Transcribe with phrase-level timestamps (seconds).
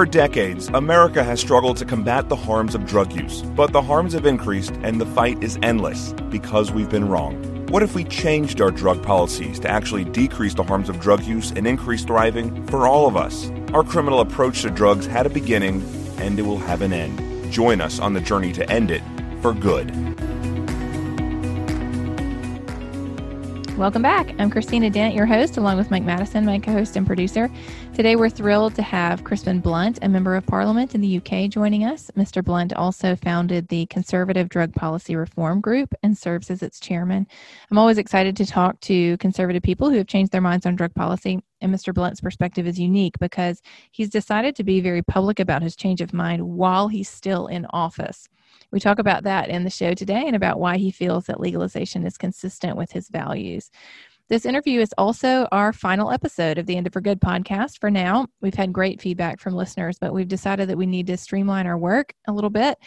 [0.00, 4.14] For decades, America has struggled to combat the harms of drug use, but the harms
[4.14, 7.34] have increased and the fight is endless because we've been wrong.
[7.66, 11.50] What if we changed our drug policies to actually decrease the harms of drug use
[11.50, 13.50] and increase thriving for all of us?
[13.74, 15.84] Our criminal approach to drugs had a beginning
[16.16, 17.52] and it will have an end.
[17.52, 19.02] Join us on the journey to end it
[19.42, 20.09] for good.
[23.80, 24.34] Welcome back.
[24.38, 27.50] I'm Christina Dent, your host, along with Mike Madison, my co host and producer.
[27.94, 31.86] Today, we're thrilled to have Crispin Blunt, a member of parliament in the UK, joining
[31.86, 32.10] us.
[32.14, 32.44] Mr.
[32.44, 37.26] Blunt also founded the Conservative Drug Policy Reform Group and serves as its chairman.
[37.70, 40.94] I'm always excited to talk to conservative people who have changed their minds on drug
[40.94, 41.40] policy.
[41.62, 41.94] And Mr.
[41.94, 43.62] Blunt's perspective is unique because
[43.92, 47.64] he's decided to be very public about his change of mind while he's still in
[47.70, 48.28] office.
[48.72, 52.06] We talk about that in the show today and about why he feels that legalization
[52.06, 53.70] is consistent with his values.
[54.28, 57.90] This interview is also our final episode of the End It for Good podcast for
[57.90, 58.28] now.
[58.40, 61.76] We've had great feedback from listeners, but we've decided that we need to streamline our
[61.76, 62.78] work a little bit.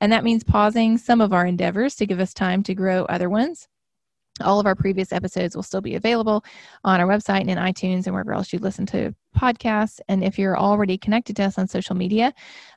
[0.00, 3.30] And that means pausing some of our endeavors to give us time to grow other
[3.30, 3.68] ones.
[4.40, 6.44] All of our previous episodes will still be available
[6.84, 10.00] on our website and in iTunes and wherever else you listen to podcasts.
[10.08, 12.32] And if you're already connected to us on social media,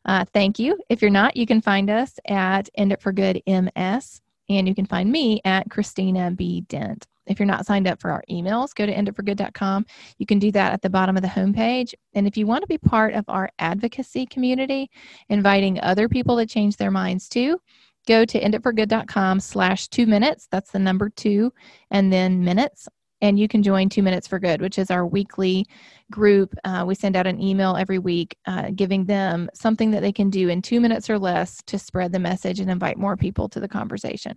[0.06, 0.80] uh, thank you.
[0.90, 4.76] If you're not, you can find us at End It for Good MS, and you
[4.76, 6.62] can find me at Christina B.
[6.62, 7.08] Dent.
[7.28, 9.86] If you're not signed up for our emails, go to enditforgood.com.
[10.18, 11.94] You can do that at the bottom of the homepage.
[12.14, 14.90] And if you want to be part of our advocacy community,
[15.30, 17.60] inviting other people to change their minds too,
[18.08, 20.48] go to enditforgood.com slash two minutes.
[20.52, 21.54] That's the number two
[21.90, 22.88] and then minutes.
[23.22, 25.68] And you can join Two Minutes for Good, which is our weekly
[26.10, 26.56] group.
[26.64, 30.32] Uh, we send out an email every week uh, giving them something that they can
[30.32, 33.60] do in two minutes or less to spread the message and invite more people to
[33.60, 34.34] the conversation.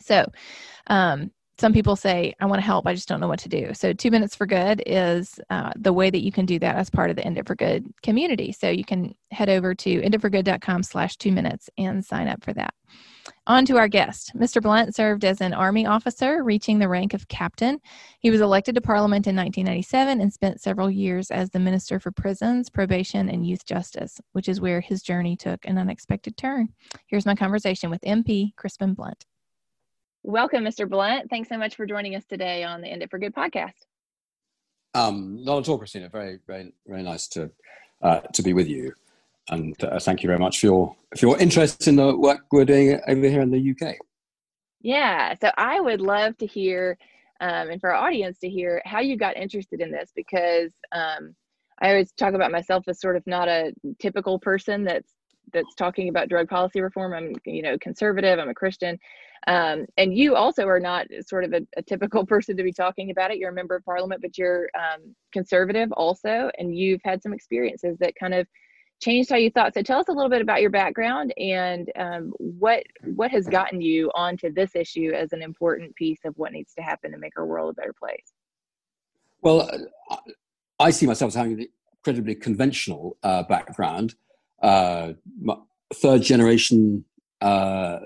[0.00, 0.26] So,
[0.88, 3.72] um, some people say, I want to help, I just don't know what to do.
[3.74, 6.90] So, Two Minutes for Good is uh, the way that you can do that as
[6.90, 8.50] part of the End It for Good community.
[8.50, 12.74] So, you can head over to enditforgood.com slash two minutes and sign up for that.
[13.46, 14.32] On to our guest.
[14.34, 14.60] Mr.
[14.60, 17.78] Blunt served as an Army officer, reaching the rank of captain.
[18.20, 22.10] He was elected to Parliament in 1997 and spent several years as the Minister for
[22.10, 26.68] Prisons, Probation, and Youth Justice, which is where his journey took an unexpected turn.
[27.06, 29.24] Here's my conversation with MP Crispin Blunt.
[30.26, 30.88] Welcome, Mr.
[30.88, 31.28] Blunt.
[31.28, 33.74] Thanks so much for joining us today on the End It for Good podcast.
[34.94, 36.08] Um, not at all, Christina.
[36.08, 37.50] Very, very, very nice to
[38.00, 38.94] uh, to be with you,
[39.50, 42.64] and uh, thank you very much for your for your interest in the work we're
[42.64, 43.96] doing over here in the UK.
[44.80, 46.96] Yeah, so I would love to hear,
[47.40, 51.36] um, and for our audience to hear how you got interested in this because um,
[51.82, 55.12] I always talk about myself as sort of not a typical person that's
[55.52, 57.12] that's talking about drug policy reform.
[57.12, 58.38] I'm, you know, conservative.
[58.38, 58.98] I'm a Christian,
[59.46, 63.10] um, and you also are not sort of a, a, typical person to be talking
[63.10, 63.38] about it.
[63.38, 67.96] You're a member of parliament, but you're um, conservative also, and you've had some experiences
[68.00, 68.46] that kind of
[69.02, 69.74] changed how you thought.
[69.74, 72.84] So tell us a little bit about your background and um, what
[73.14, 76.82] what has gotten you onto this issue as an important piece of what needs to
[76.82, 78.32] happen to make our world a better place.
[79.42, 79.68] Well,
[80.78, 81.66] I see myself as having an
[81.98, 84.14] incredibly conventional uh, background.
[84.62, 85.12] Uh,
[85.92, 87.04] third generation
[87.44, 87.98] uh,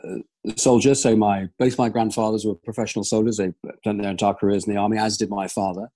[0.57, 0.95] soldier.
[0.95, 3.37] So my both my grandfathers were professional soldiers.
[3.37, 5.89] They spent their entire careers in the army, as did my father,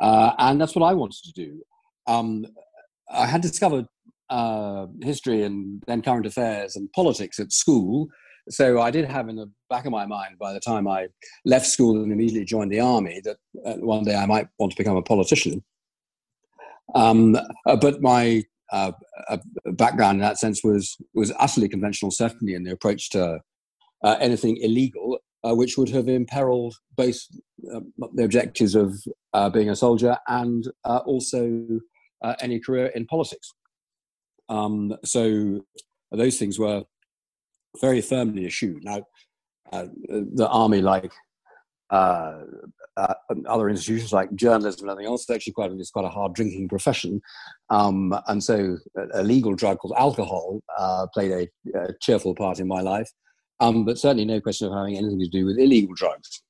[0.00, 1.62] uh, and that's what I wanted to do.
[2.06, 2.46] Um,
[3.10, 3.86] I had discovered
[4.30, 8.08] uh, history and then current affairs and politics at school.
[8.50, 11.08] So I did have in the back of my mind by the time I
[11.44, 13.36] left school and immediately joined the army that
[13.66, 15.62] uh, one day I might want to become a politician.
[16.94, 17.36] Um,
[17.66, 18.92] uh, but my uh,
[19.72, 23.40] background in that sense was was utterly conventional, certainly in the approach to
[24.04, 27.18] uh, anything illegal, uh, which would have imperiled both
[27.74, 27.80] uh,
[28.14, 28.94] the objectives of
[29.34, 31.80] uh, being a soldier and uh, also
[32.40, 33.52] any career in politics.
[34.48, 35.60] Um, so
[36.10, 36.82] those things were
[37.80, 38.82] very firmly eschewed.
[38.82, 39.04] Now,
[39.70, 41.12] the army, like
[41.90, 42.42] uh,
[42.96, 43.14] uh,
[43.46, 46.68] other institutions like journalism and everything else, it's actually quite, it's quite a hard drinking
[46.68, 47.20] profession.
[47.70, 52.58] Um, and so a, a, legal drug called alcohol uh, played a, a, cheerful part
[52.58, 53.10] in my life,
[53.60, 56.42] um, but certainly no question of having anything to do with illegal drugs.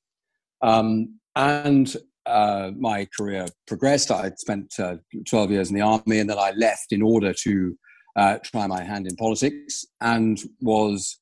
[0.62, 1.94] Um, and
[2.28, 4.10] uh, my career progressed.
[4.10, 4.96] I spent uh,
[5.28, 7.78] 12 years in the army and then I left in order to
[8.16, 11.20] uh, try my hand in politics and was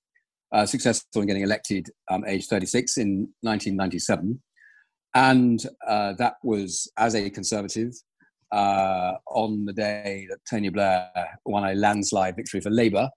[0.53, 4.41] uh, successful in getting elected um, age 36 in 1997.
[5.15, 7.93] And uh, that was as a conservative
[8.53, 11.11] uh, on the day that Tony Blair
[11.45, 13.09] won a landslide victory for Labour.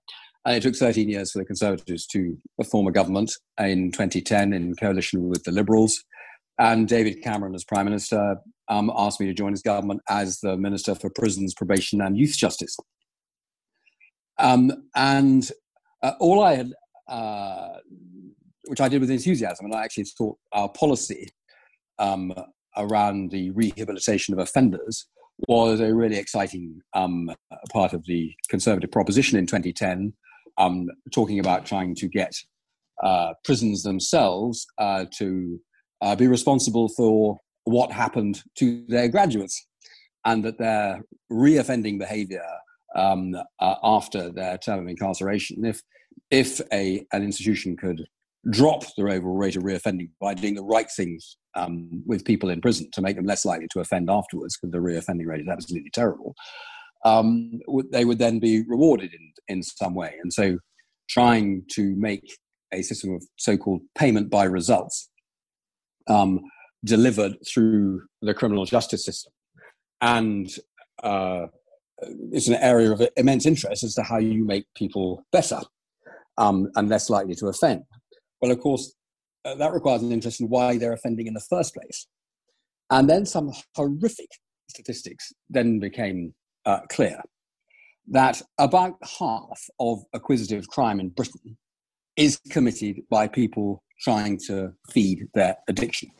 [0.44, 2.36] And it took 13 years for the Conservatives to
[2.70, 6.02] form a government in 2010 in coalition with the Liberals.
[6.58, 8.36] And David Cameron, as Prime Minister,
[8.68, 12.36] um, asked me to join his government as the Minister for Prisons, Probation and Youth
[12.36, 12.76] Justice.
[14.38, 15.50] Um, and
[16.02, 16.72] uh, all I had,
[17.10, 17.78] uh,
[18.66, 21.28] which I did with enthusiasm, and I actually thought our policy
[21.98, 22.32] um,
[22.76, 25.06] around the rehabilitation of offenders
[25.48, 27.30] was a really exciting um,
[27.72, 30.12] part of the Conservative proposition in 2010,
[30.58, 32.34] um, talking about trying to get
[33.02, 35.58] uh, prisons themselves uh, to
[36.02, 39.66] uh, be responsible for what happened to their graduates
[40.24, 41.02] and that their
[41.32, 42.44] reoffending behavior
[42.94, 45.82] um, uh, after their term of incarceration, if,
[46.30, 48.04] if a, an institution could
[48.50, 52.60] drop the overall rate of reoffending by doing the right things um, with people in
[52.60, 55.90] prison to make them less likely to offend afterwards, because the reoffending rate is absolutely
[55.90, 56.34] terrible,
[57.04, 57.60] um,
[57.92, 60.14] they would then be rewarded in, in some way.
[60.22, 60.58] And so
[61.08, 62.24] trying to make
[62.72, 65.10] a system of so-called payment by results
[66.08, 66.40] um,
[66.84, 69.32] delivered through the criminal justice system.
[70.00, 70.48] And
[71.02, 71.46] uh,
[72.32, 75.60] it's an area of immense interest as to how you make people better
[76.38, 77.82] um, and less likely to offend.
[78.40, 78.94] Well, of course,
[79.44, 82.06] uh, that requires an interest in why they're offending in the first place.
[82.90, 84.28] And then some horrific
[84.68, 86.34] statistics then became
[86.66, 87.20] uh, clear
[88.08, 91.56] that about half of acquisitive crime in Britain
[92.16, 96.10] is committed by people trying to feed their addiction.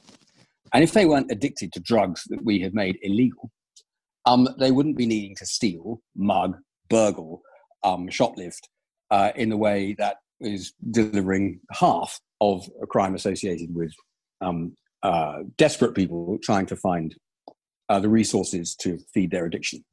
[0.73, 3.51] And if they weren't addicted to drugs that we have made illegal,
[4.27, 6.57] um, they wouldn't be needing to steal, mug,
[6.89, 7.43] burgle,
[7.83, 8.63] um, shoplift
[9.11, 13.93] uh, in the way that is delivering half of a crime associated with
[14.41, 17.15] um, uh, desperate people trying to find
[17.89, 19.85] uh, the resources to feed their addiction.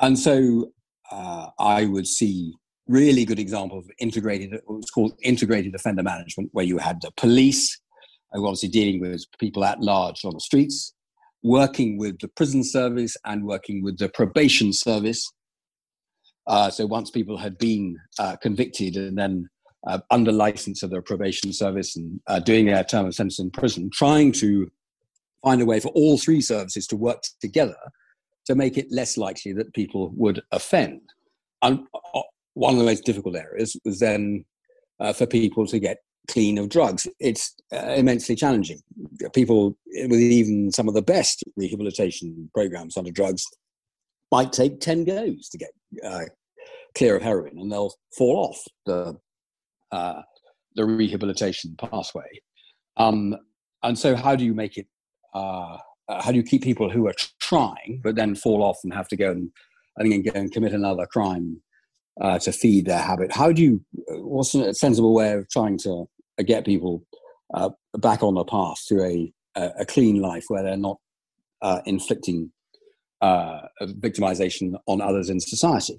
[0.00, 0.72] And so
[1.10, 2.52] uh, I would see
[2.86, 7.80] really good examples of integrated, what's called integrated offender management, where you had the police,
[8.32, 10.92] who obviously dealing with people at large on the streets,
[11.44, 15.30] working with the prison service and working with the probation service.
[16.46, 19.48] Uh, so once people had been uh, convicted and then
[19.86, 23.50] uh, under license of the probation service and uh, doing their term of sentence in
[23.50, 24.70] prison, trying to
[25.44, 27.76] find a way for all three services to work together
[28.46, 31.00] to make it less likely that people would offend.
[31.60, 31.80] And
[32.14, 32.22] uh,
[32.54, 34.46] one of the most difficult areas was then
[34.98, 35.98] uh, for people to get
[36.28, 37.06] clean of drugs.
[37.20, 38.80] It's uh, immensely challenging.
[39.34, 43.46] People with even some of the best rehabilitation programs under drugs
[44.32, 45.70] might take 10 goes to get
[46.04, 46.24] uh,
[46.96, 49.16] clear of heroin and they'll fall off the,
[49.92, 50.22] uh,
[50.76, 52.28] the rehabilitation pathway.
[52.96, 53.36] Um,
[53.82, 54.86] and so, how do you make it?
[55.34, 55.78] Uh,
[56.08, 59.08] uh, how do you keep people who are trying but then fall off and have
[59.08, 59.50] to go and,
[59.96, 61.60] and go and commit another crime
[62.20, 63.32] uh, to feed their habit?
[63.32, 63.84] How do you?
[64.08, 66.06] What's a sensible way of trying to
[66.44, 67.04] get people
[67.52, 70.98] uh, back on the path to a, a clean life where they're not
[71.62, 72.50] uh, inflicting
[73.20, 75.98] uh, victimization on others in society.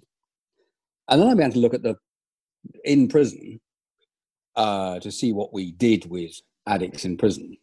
[1.09, 1.95] And then I began to look at the
[2.83, 3.59] in prison
[4.55, 6.31] uh, to see what we did with
[6.67, 7.57] addicts in prison.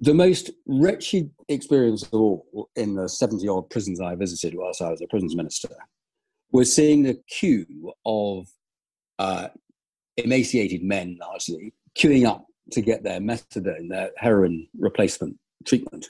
[0.00, 4.90] The most wretched experience of all in the 70 odd prisons I visited whilst I
[4.90, 5.68] was a prisons minister
[6.52, 8.46] was seeing a queue of
[9.18, 9.48] uh,
[10.16, 16.08] emaciated men largely queuing up to get their methadone, their heroin replacement treatment,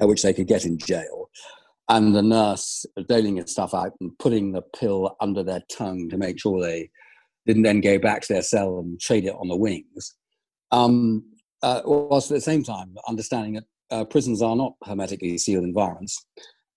[0.00, 1.30] which they could get in jail.
[1.88, 6.16] And the nurse doling his stuff out and putting the pill under their tongue to
[6.16, 6.90] make sure they
[7.46, 10.14] didn't then go back to their cell and trade it on the wings.
[10.70, 11.24] Um,
[11.62, 16.24] uh, whilst at the same time understanding that uh, prisons are not hermetically sealed environments,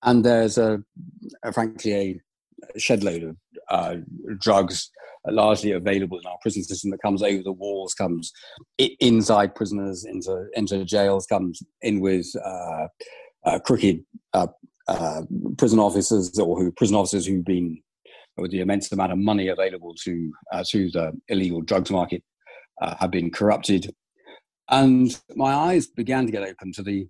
[0.01, 0.83] and there's a,
[1.43, 2.21] a frankly a
[2.77, 3.38] shed load of
[3.70, 3.96] uh,
[4.39, 4.91] drugs
[5.27, 8.32] largely available in our prison system that comes over the walls, comes
[8.77, 12.88] inside prisoners, into into jails, comes in with uh,
[13.46, 14.03] uh, crooked
[14.34, 14.48] uh,
[14.88, 15.22] uh,
[15.58, 17.82] prison officers or who prison officers who've been
[18.38, 22.24] with the immense amount of money available to uh, to the illegal drugs market
[23.00, 23.96] have been corrupted,
[24.70, 27.08] and my eyes began to get open to the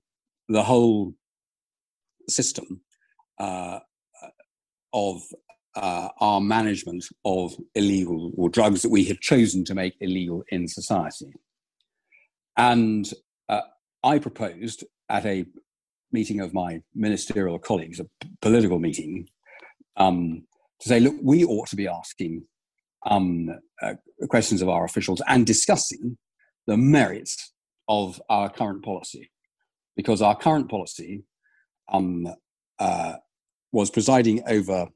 [0.50, 1.16] the whole
[2.30, 2.82] system
[4.94, 5.22] of
[5.76, 10.68] uh, our management of illegal or drugs that we have chosen to make illegal in
[10.68, 11.34] society.
[12.56, 13.12] And
[13.50, 13.62] uh,
[14.04, 15.46] I proposed at a
[16.12, 19.28] meeting of my ministerial colleagues, a p- political meeting,
[19.98, 20.44] um,
[20.80, 22.46] to say, look, we ought to be asking
[23.06, 23.50] um,
[23.82, 23.96] uh,
[24.30, 26.18] questions of our officials and discussing
[26.68, 27.52] the merits
[27.88, 29.32] of our current policy.
[29.96, 31.24] Because our current policy
[31.92, 32.28] um,
[32.80, 33.14] uh,
[33.74, 34.88] was presiding over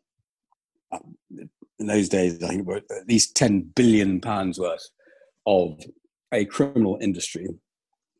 [1.79, 4.87] in those days, I think at least 10 billion pounds worth
[5.45, 5.79] of
[6.31, 7.47] a criminal industry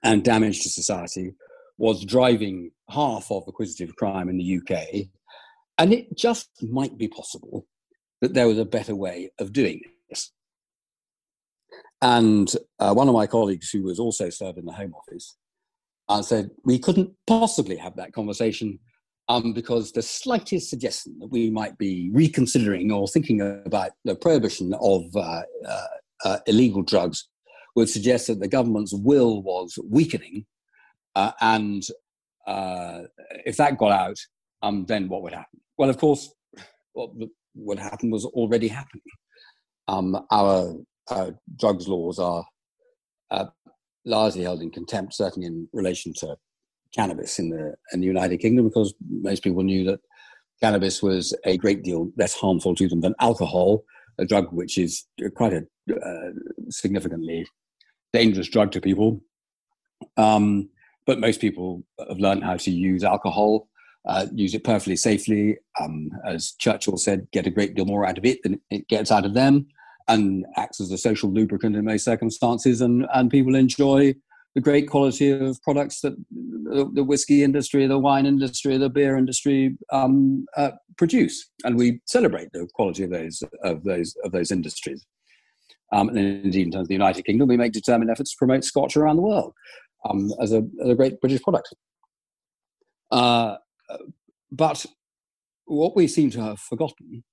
[0.04, 1.34] and damage to society
[1.78, 5.08] was driving half of acquisitive crime in the UK.
[5.78, 7.66] And it just might be possible
[8.22, 10.32] that there was a better way of doing this.
[12.02, 15.36] And uh, one of my colleagues, who was also served in the Home Office,
[16.10, 18.80] uh, said we couldn't possibly have that conversation
[19.30, 24.74] um, because the slightest suggestion that we might be reconsidering or thinking about the prohibition
[24.82, 25.88] of uh, uh,
[26.26, 27.28] uh illegal drugs
[27.76, 30.46] would suggest that the government's will was weakening.
[31.16, 31.84] Uh, and
[32.48, 33.02] uh,
[33.46, 34.18] if that got out,
[34.64, 35.60] um, then what would happen?
[35.78, 36.34] Well, of course,
[36.94, 37.12] what
[37.56, 39.04] would happen was already happening.
[39.88, 40.76] Um, our
[41.10, 42.46] uh, drugs laws are
[44.06, 46.36] largely held in contempt, certainly in relation to
[46.94, 50.00] cannabis in the, in the United Kingdom, because most people knew that
[50.62, 53.84] cannabis was a great deal less harmful to them than alcohol,
[54.18, 56.32] a drug which is quite a uh,
[56.70, 57.46] significantly
[58.14, 59.22] dangerous drug to people.
[60.18, 60.70] Um,
[61.06, 63.70] but most people have learned how to use alcohol,
[64.06, 65.58] uh, use it perfectly safely.
[65.80, 69.12] Um, as Churchill said, get a great deal more out of it than it gets
[69.12, 69.68] out of them
[70.08, 74.16] and acts as a social lubricant in most circumstances, and, and people enjoy
[74.58, 79.16] the great quality of products that the, the whiskey industry, the wine industry, the beer
[79.16, 84.52] industry um, uh, produce, and we celebrate the quality of those of those of those
[84.52, 85.06] industries.
[85.94, 88.64] Um, and indeed, in terms of the United Kingdom, we make determined efforts to promote
[88.64, 89.54] Scotch around the world
[90.10, 91.76] um, as, a, as, a, great British product.
[93.12, 93.58] Uh,
[94.52, 94.88] but
[95.66, 97.24] what we seem to have forgotten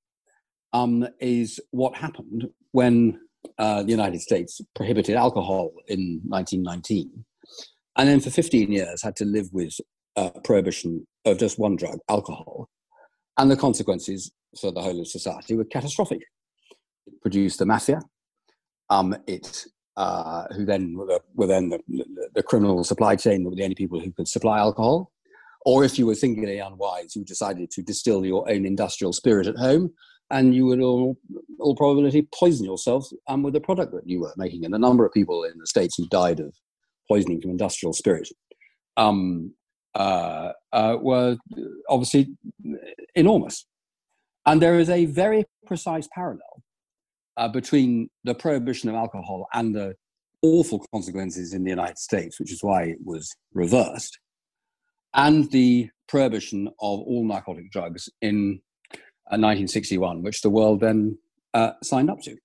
[0.75, 3.19] um, is what happened when
[3.59, 7.25] uh, the United States prohibited alcohol in 1919,
[7.97, 9.75] and then for 15 years had to live with
[10.17, 12.69] uh, prohibition of just one drug, alcohol,
[13.39, 16.21] and the consequences for the whole of society were catastrophic.
[17.07, 18.01] It produced the mafia.
[18.91, 21.79] Um, it uh, who then were, the, were then the,
[22.35, 25.13] the, criminal supply chain were the only people who could supply alcohol.
[25.65, 29.57] Or if you were singularly unwise, you decided to distill your own industrial spirit at
[29.57, 29.93] home,
[30.31, 31.17] and you would all,
[31.61, 34.65] all probability poison yourself um, with the product that you were making.
[34.65, 36.55] And a number of people in the States who died of
[37.09, 38.29] poisoning from industrial spirit
[38.97, 39.53] um,
[39.95, 41.37] uh, uh, were
[41.89, 42.35] obviously
[43.15, 43.67] enormous.
[44.47, 46.63] And there is a very precise parallel
[47.37, 49.95] uh, between the prohibition of alcohol and the
[50.43, 54.19] awful consequences in the United States, which is why it was reversed,
[55.15, 58.61] and the prohibition of all narcotic drugs in
[59.31, 61.19] 1961, which the world then
[61.55, 62.37] uh, signed up to.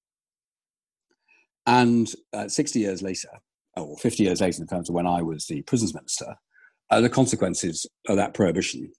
[1.65, 3.29] And uh, 60 years later,
[3.75, 6.35] or 50 years later, in terms of when I was the prisons minister,
[6.89, 8.91] uh, the consequences of that prohibition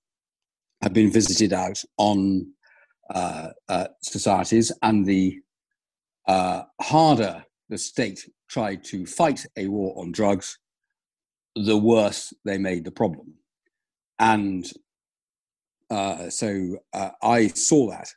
[0.82, 2.52] have been visited out on
[3.14, 3.50] uh,
[4.02, 5.40] societies, and the
[6.26, 10.58] harder the state tried to fight a war on drugs,
[11.54, 13.34] the worse they made the problem.
[14.18, 14.70] And
[15.90, 18.09] uh, so uh, I saw that,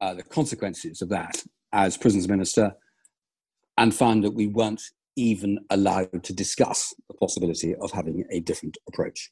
[0.00, 1.42] uh, the consequences of that
[1.72, 2.74] as prisons minister,
[3.76, 4.82] and found that we weren't
[5.16, 9.30] even allowed to discuss the possibility of having a different approach.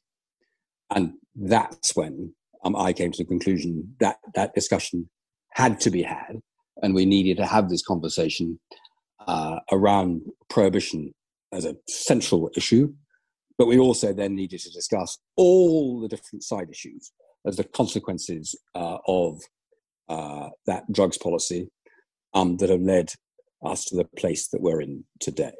[0.94, 2.34] And that's when
[2.64, 5.08] um, I came to the conclusion that that discussion
[5.54, 6.40] had to be had,
[6.82, 8.58] and we needed to have this conversation
[9.26, 11.14] uh, around prohibition
[11.52, 12.92] as a central issue.
[13.56, 17.12] But we also then needed to discuss all the different side issues
[17.46, 19.40] as the consequences uh, of
[20.08, 21.68] uh, that drugs policy
[22.34, 23.12] um, that have led
[23.64, 25.54] us to the place that we're in today.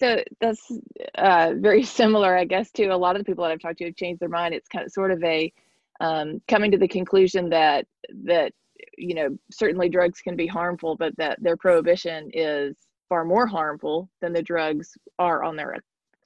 [0.00, 0.70] So that's
[1.16, 3.86] uh, very similar, I guess, to a lot of the people that I've talked to
[3.86, 4.54] have changed their mind.
[4.54, 5.52] It's kind of sort of a
[6.00, 7.86] um, coming to the conclusion that
[8.24, 8.52] that
[8.96, 12.76] you know certainly drugs can be harmful, but that their prohibition is
[13.08, 15.76] far more harmful than the drugs are on their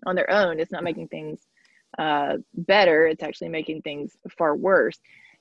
[0.06, 0.60] on their own.
[0.60, 1.40] It's not making things
[1.98, 4.98] uh, better, it's actually making things far worse.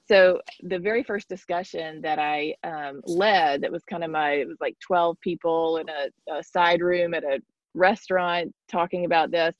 [0.08, 4.48] So the very first discussion that I um, led, that was kind of my, it
[4.48, 7.42] was like 12 people in a, a side room at a
[7.74, 9.56] restaurant talking about this.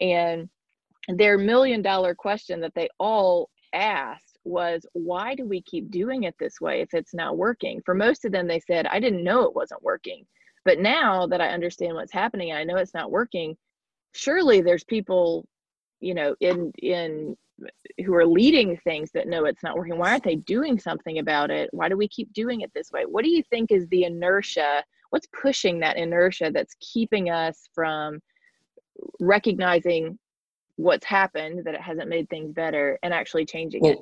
[0.00, 0.48] And
[1.08, 6.34] their million dollar question that they all asked was, why do we keep doing it
[6.38, 7.80] this way if it's not working?
[7.84, 10.26] For most of them, they said, I didn't know it wasn't working.
[10.64, 13.56] But now that I understand what's happening and I know it's not working,
[14.12, 15.46] surely there's people
[16.04, 17.36] you know in in
[18.04, 19.96] who are leading things that know it's not working.
[19.96, 21.70] Why aren't they doing something about it?
[21.72, 23.04] Why do we keep doing it this way?
[23.06, 24.82] What do you think is the inertia?
[25.10, 28.20] What's pushing that inertia that's keeping us from
[29.20, 30.18] recognizing
[30.76, 33.98] what's happened that it hasn't made things better and actually changing well, it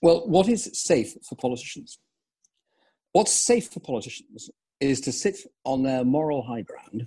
[0.00, 1.98] well what is safe for politicians?
[3.12, 7.06] What's safe for politicians is to sit on their moral high ground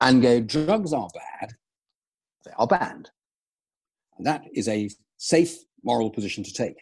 [0.00, 1.54] and go drugs are bad
[2.44, 3.10] they are banned
[4.20, 6.76] that is a safe moral position to take.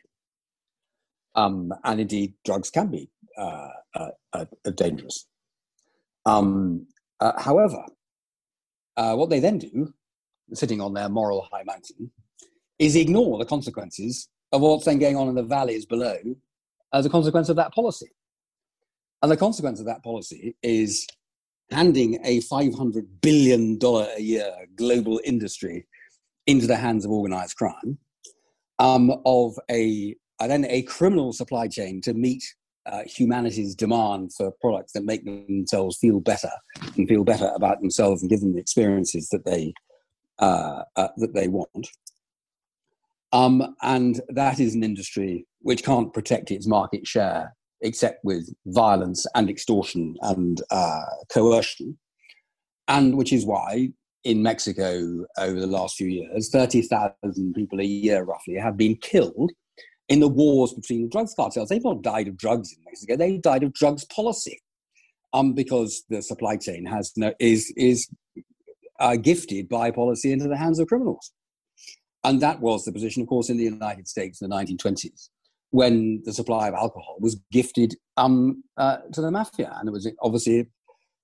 [1.34, 5.26] Um, and indeed, drugs can be uh, uh, uh, dangerous.
[6.24, 6.86] Um,
[7.20, 7.84] uh, however,
[8.96, 9.92] uh, what they then do,
[10.54, 12.10] sitting on their moral high mountain,
[12.78, 16.16] is ignore the consequences of what's then going on in the valleys below
[16.92, 18.10] as a consequence of that policy.
[19.22, 21.06] And the consequence of that policy is
[21.70, 25.86] handing a $500 billion a year global industry
[26.46, 27.98] into the hands of organized crime,
[28.78, 32.42] um, of a, then a criminal supply chain to meet
[32.86, 36.50] uh, humanity's demand for products that make themselves feel better
[36.96, 39.72] and feel better about themselves and give them the experiences that they
[40.38, 41.88] uh, uh, that they want.
[43.32, 49.26] Um, and that is an industry which can't protect its market share except with violence
[49.34, 51.98] and extortion and uh, coercion,
[52.88, 53.90] and which is why
[54.26, 59.52] in Mexico over the last few years, 30,000 people a year roughly have been killed
[60.08, 61.68] in the wars between drugs cartels.
[61.68, 64.60] They've not died of drugs in Mexico, they died of drugs policy.
[65.32, 68.08] Um, because the supply chain has no, is, is
[69.00, 71.32] uh, gifted by policy into the hands of criminals.
[72.24, 75.28] And that was the position, of course, in the United States in the 1920s
[75.70, 79.76] when the supply of alcohol was gifted um, uh, to the mafia.
[79.78, 80.66] And it was obviously a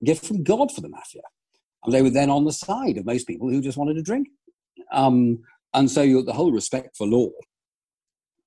[0.05, 1.23] gift from God for the mafia.
[1.85, 4.29] And they were then on the side of most people who just wanted to drink.
[4.93, 5.39] Um,
[5.75, 7.29] and so you, the whole respect for law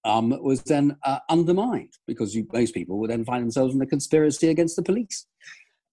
[0.06, 3.88] um, was then uh, undermined because you, most people would then find themselves in a
[3.88, 5.26] conspiracy against the police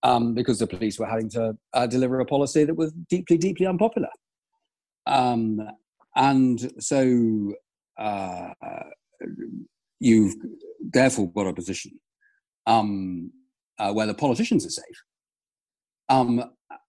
[0.03, 3.67] um, because the police were having to uh, deliver a policy that was deeply, deeply
[3.67, 4.11] unpopular.
[5.07, 5.61] Um,
[6.15, 7.55] and so
[7.99, 8.51] uh,
[9.99, 10.35] you've
[10.81, 11.93] therefore got a position
[12.67, 13.33] um,
[13.79, 15.03] uh, where the politicians are safe,
[16.09, 16.45] um,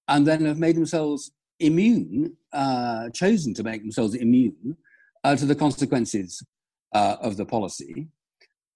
[0.08, 4.78] and then have made themselves immune, uh, chosen to make themselves immune
[5.24, 6.44] uh, to the consequences
[6.94, 8.08] uh, of the policy,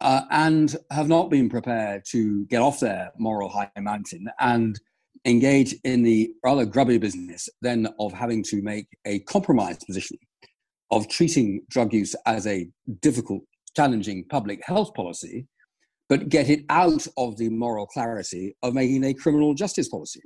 [0.01, 4.79] uh, and have not been prepared to get off their moral high mountain and
[5.25, 10.17] engage in the rather grubby business then of having to make a compromised position
[10.91, 12.69] of treating drug use as a
[13.01, 13.43] difficult
[13.75, 15.45] challenging public health policy,
[16.07, 20.21] but get it out of the moral clarity of making a criminal justice policy.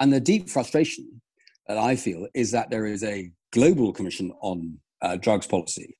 [0.00, 1.20] And the deep frustration
[1.68, 5.96] that I feel is that there is a global commission on uh, drugs policy,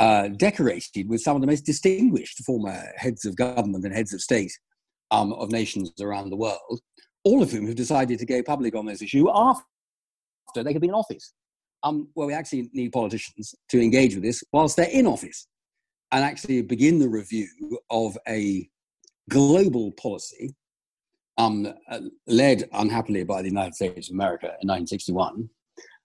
[0.00, 4.20] uh, decorated with some of the most distinguished former heads of government and heads of
[4.20, 4.52] state
[5.12, 6.80] um, of nations around the world,
[7.24, 9.62] all of whom have decided to go public on this issue after
[10.56, 11.32] they have been in office.
[11.82, 15.46] Um, well, we actually need politicians to engage with this whilst they're in office
[16.10, 17.48] and actually begin the review
[17.90, 18.68] of a
[19.28, 20.54] global policy
[21.38, 25.48] um, uh, led unhappily by the United States of America in 1961,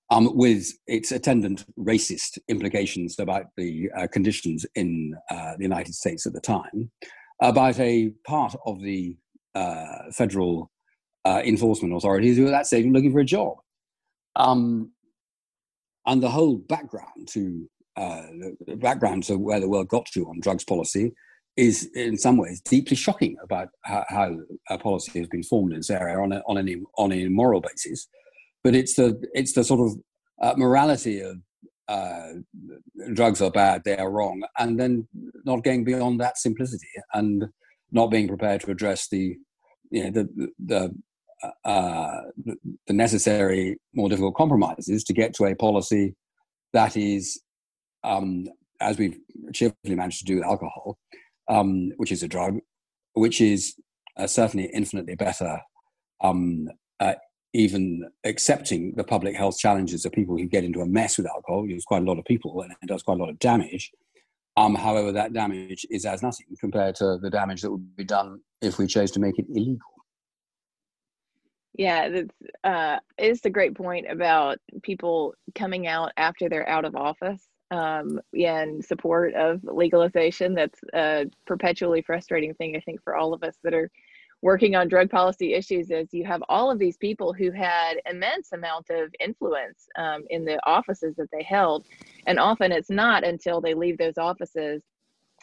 [0.09, 6.25] um, with its attendant racist implications about the uh, conditions in uh, the United States
[6.25, 6.91] at the time,
[7.41, 9.15] about a part of the
[9.55, 10.69] uh, federal
[11.25, 13.57] uh, enforcement authorities who at that stage were looking for a job.
[14.35, 14.91] Um,
[16.05, 18.23] and the whole background to uh,
[18.65, 21.13] the background to where the world got to on drugs policy
[21.61, 24.35] is in some ways deeply shocking about how,
[24.69, 27.61] a policy has been formed in this area on, a, on, any, on a moral
[27.61, 28.07] basis.
[28.63, 29.97] But it's the, it's the sort of
[30.41, 31.37] uh, morality of
[31.87, 32.29] uh,
[33.13, 35.07] drugs are bad, they are wrong, and then
[35.45, 37.45] not going beyond that simplicity and
[37.91, 39.37] not being prepared to address the,
[39.91, 40.95] you know, the, the,
[41.63, 42.21] uh,
[42.87, 46.15] the necessary more difficult compromises to get to a policy
[46.73, 47.39] that is
[48.03, 48.47] um,
[48.79, 49.17] as we've
[49.53, 50.97] cheerfully managed to do with alcohol,
[51.47, 52.59] um, which is a drug,
[53.13, 53.75] which is
[54.17, 55.59] uh, certainly infinitely better,
[56.21, 56.67] um,
[56.99, 57.13] uh,
[57.53, 61.65] even accepting the public health challenges of people who get into a mess with alcohol.
[61.67, 63.91] There's quite a lot of people and it does quite a lot of damage.
[64.57, 68.41] Um, however, that damage is as nothing compared to the damage that would be done
[68.61, 69.79] if we chose to make it illegal.
[71.73, 72.09] Yeah,
[72.63, 78.81] that's uh, great point about people coming out after they're out of office um, in
[78.81, 80.53] support of legalization.
[80.53, 83.89] That's a perpetually frustrating thing, I think, for all of us that are
[84.41, 88.51] working on drug policy issues is you have all of these people who had immense
[88.53, 91.85] amount of influence um, in the offices that they held.
[92.27, 94.83] And often it's not until they leave those offices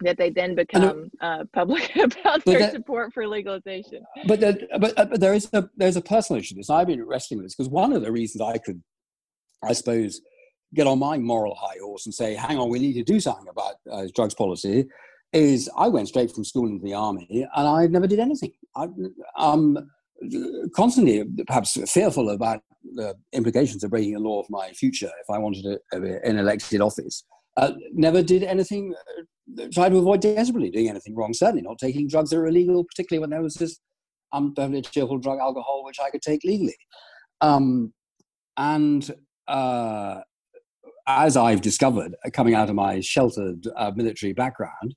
[0.01, 4.03] that they then become uh, public about their that, support for legalization.
[4.27, 6.55] But there, but, uh, but there is a there's a personal issue.
[6.55, 8.81] This i've been wrestling with this because one of the reasons i could
[9.65, 10.21] i suppose
[10.75, 13.49] get on my moral high horse and say, hang on, we need to do something
[13.49, 14.87] about uh, drugs policy,
[15.33, 18.53] is I went straight from school into the army and I never did anything.
[18.77, 18.89] I,
[19.39, 19.91] am
[20.75, 22.61] constantly perhaps fearful about
[22.95, 26.39] the implications of breaking a law of my future if I wanted to, uh, an
[26.39, 27.25] elected office.
[27.57, 28.95] Uh, never did anything
[29.73, 31.33] Tried to avoid desperately doing anything wrong.
[31.33, 33.79] Certainly not taking drugs that are illegal, particularly when there was this
[34.31, 36.77] perfectly cheerful drug, alcohol, which I could take legally.
[37.41, 37.95] Um,
[38.59, 39.11] and
[39.47, 40.21] uh,
[41.09, 44.95] as I've discovered, uh, coming out of my sheltered uh, military background,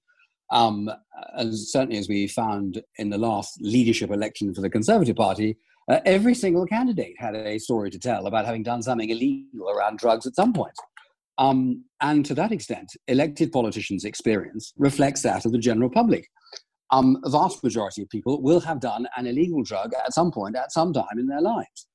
[0.51, 0.91] um,
[1.37, 5.57] as certainly as we found in the last leadership election for the Conservative Party,
[5.89, 9.97] uh, every single candidate had a story to tell about having done something illegal around
[9.97, 10.75] drugs at some point.
[11.37, 16.27] Um, and to that extent, elected politicians' experience reflects that of the general public.
[16.91, 20.57] Um, a vast majority of people will have done an illegal drug at some point,
[20.57, 21.87] at some time in their lives.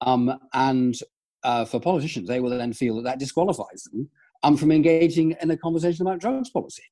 [0.00, 0.96] Um, and
[1.44, 4.08] uh, for politicians, they will then feel that that disqualifies them
[4.42, 6.84] um, from engaging in a conversation about drugs policy.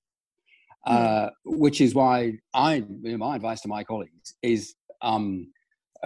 [0.86, 0.96] Hmm.
[0.96, 5.48] Uh, which is why I, you know, my advice to my colleagues is um,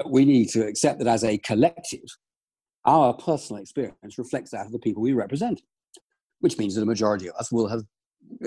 [0.06, 2.04] we need to accept that as a collective,
[2.84, 5.62] our personal experience reflects that of the people we represent,
[6.40, 7.82] which means that a majority of us will have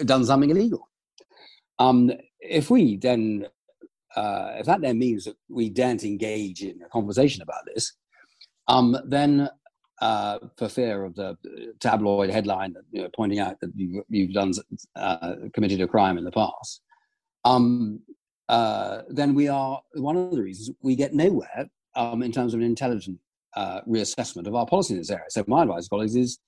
[0.06, 0.90] done something illegal.
[1.80, 3.48] Um, if we then,
[4.16, 7.94] uh, if that then means that we daren't engage in a conversation about this,
[8.68, 9.50] um, then
[10.02, 11.36] uh, for fear of the
[11.80, 14.52] tabloid headline you know, pointing out that you've, you've done
[14.96, 16.82] uh, committed a crime in the past,
[17.46, 18.00] um,
[18.50, 22.60] uh, then we are one of the reasons we get nowhere um, in terms of
[22.60, 23.20] an intelligent
[23.56, 25.26] uh, reassessment of our policy in this area.
[25.30, 26.40] So my advice, colleagues, is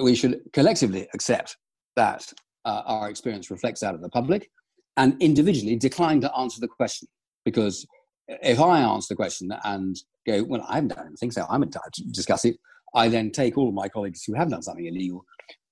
[0.00, 1.56] we should collectively accept
[1.96, 2.32] that
[2.64, 4.50] uh, our experience reflects that of the public,
[4.96, 7.08] and individually decline to answer the question
[7.44, 7.86] because
[8.28, 11.92] if I answer the question and go, well, I haven't done anything, so I'm entitled
[11.94, 12.56] to discuss it.
[12.94, 15.24] I then take all of my colleagues who have done something illegal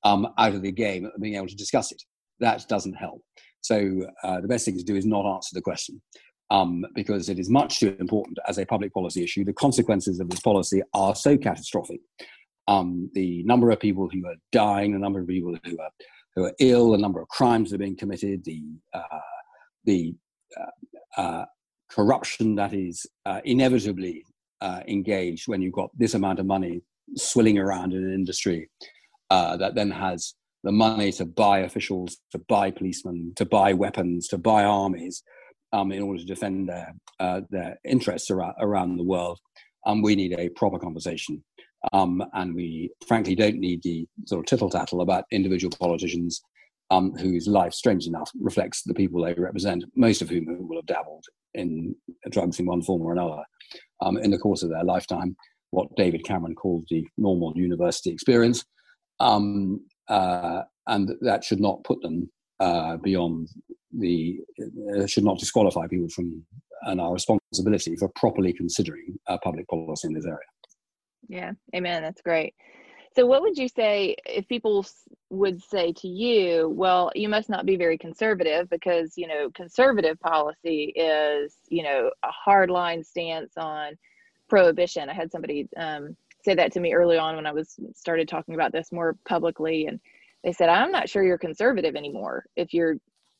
[0.04, 2.02] um, out of the game of being able to discuss it.
[2.40, 3.22] That doesn't help.
[3.60, 6.02] So uh, the best thing to do is not answer the question
[6.50, 9.44] um, because it is much too important as a public policy issue.
[9.44, 12.00] The consequences of this policy are so catastrophic.
[12.68, 15.90] Um, the number of people who are dying, the number of people who are
[16.34, 18.62] who are ill, the number of crimes that are being committed, the
[18.94, 19.20] uh,
[19.84, 20.14] the
[20.56, 21.44] uh, uh
[21.90, 24.24] corruption that is uh, inevitably
[24.60, 26.80] uh, engaged when you've got this amount of money
[27.16, 28.68] swilling around in an industry
[29.30, 34.38] that then has the money to buy officials, to buy policemen, to buy weapons, to
[34.38, 35.22] buy armies
[35.72, 39.38] um, in order to defend their, uh, their interests around, around the world.
[39.86, 41.42] Um, we need a proper conversation.
[41.92, 46.40] Um, and we frankly don't need the sort of tittle tattle about individual politicians
[46.92, 50.86] um, whose life, strange enough, reflects the people they represent, most of whom will have
[50.86, 51.96] dabbled in
[52.30, 53.42] drugs in one form or another
[54.00, 55.34] um, in the course of their lifetime,
[55.72, 58.64] what David Cameron called the normal university experience.
[59.20, 62.30] Um, uh, and that should not put them
[62.60, 63.48] uh, beyond
[63.98, 64.38] the
[64.96, 66.44] uh, should not disqualify people from
[66.82, 70.38] and our responsibility for properly considering uh, public policy in this area.
[71.28, 72.02] Yeah, amen.
[72.02, 72.54] That's great.
[73.14, 74.86] So, what would you say if people
[75.30, 80.18] would say to you, well, you must not be very conservative because, you know, conservative
[80.20, 83.96] policy is, you know, a hard line stance on
[84.52, 85.08] prohibition.
[85.08, 88.54] I had somebody um, say that to me early on when I was started talking
[88.54, 89.98] about this more publicly and
[90.44, 92.96] they said I'm not sure you're conservative anymore if you're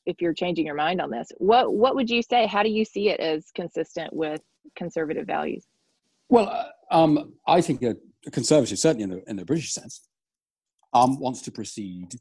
[0.07, 1.29] if you're changing your mind on this.
[1.37, 2.47] What what would you say?
[2.47, 4.41] How do you see it as consistent with
[4.75, 5.67] conservative values?
[6.31, 7.95] Well, uh, um, I think a,
[8.31, 10.09] conservative, certainly in the in the British sense,
[10.95, 12.15] um, wants to proceed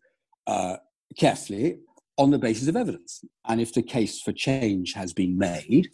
[0.47, 0.75] uh,
[1.17, 1.80] carefully
[2.17, 5.88] on the basis of evidence, and if the case for change has been made,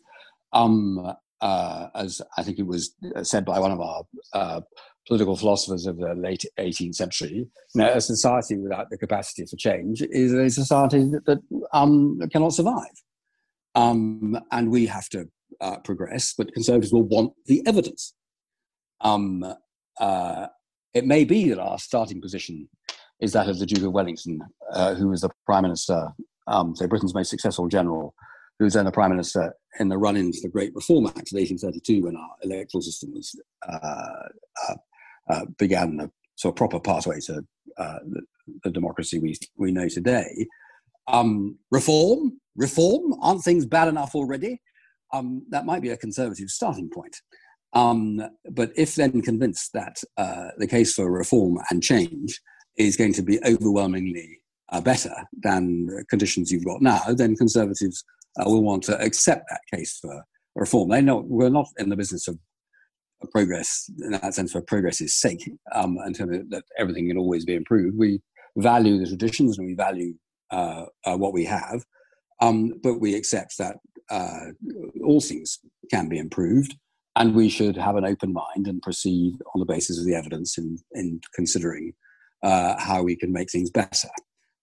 [0.52, 4.62] um, uh, as I think it was said by one of our uh,
[5.08, 9.56] political philosophers of the late 18th century, you know, a society without the capacity for
[9.56, 11.40] change is a society that, that
[11.74, 12.84] um, cannot survive.
[13.76, 15.30] Um, and we have to
[15.62, 18.14] uh, progress, but conservatives will want the evidence.
[19.02, 19.46] Um,
[20.00, 20.48] uh,
[20.94, 22.68] it may be that our starting position
[23.20, 24.40] is that of the Duke of Wellington,
[24.74, 26.10] uh, who was the Prime Minister,
[26.48, 28.14] um, so Britain's most successful general
[28.60, 31.38] who was then the prime minister in the run-in to the Great Reform Act of
[31.38, 34.30] 1832, when our electoral system was uh,
[34.70, 34.76] uh,
[35.30, 37.46] uh, began a sort of proper pathway to
[37.78, 38.22] uh, the,
[38.64, 40.48] the, democracy we we know today.
[41.08, 44.62] Um, reform, reform, aren't things bad enough already?
[45.14, 47.16] Um, that might be a conservative starting point.
[47.74, 52.42] Um, but if then convinced that uh, the case for reform and change
[52.78, 55.14] is going to be overwhelmingly uh, better
[55.44, 58.04] than the conditions you've got now, then conservatives
[58.46, 60.24] will want to accept that case for
[60.56, 60.90] reform.
[60.90, 62.38] They know we're not in the business of
[63.32, 67.98] progress in that sense for progress's sake, um, and that everything can always be improved.
[67.98, 68.22] We
[68.58, 70.14] value the traditions and we value
[70.52, 71.84] uh, uh, what we have,
[72.42, 73.78] um, but we accept that
[74.10, 74.52] uh,
[75.04, 75.60] all things
[75.92, 76.76] can be improved,
[77.16, 80.58] and we should have an open mind and proceed on the basis of the evidence
[80.58, 81.94] in, in considering
[82.44, 84.10] uh, how we can make things better.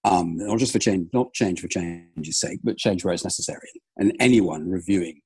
[0.05, 3.69] Um, not just for change, not change for change's sake, but change where it's necessary.
[3.97, 5.21] And anyone reviewing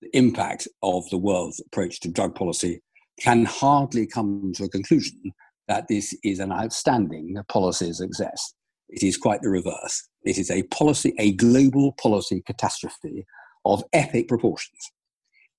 [0.00, 2.80] the impact of the world's approach to drug policy
[3.18, 5.32] can hardly come to a conclusion
[5.68, 8.54] that this is an outstanding policy success.
[8.88, 10.08] It is quite the reverse.
[10.24, 13.26] It is a policy, a global policy catastrophe
[13.64, 14.78] of epic proportions.